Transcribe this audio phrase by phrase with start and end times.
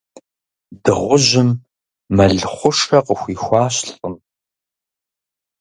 [0.83, 1.49] Дыгъужьым
[2.15, 4.15] мэл хъушэ къыхуихуащ лӀым.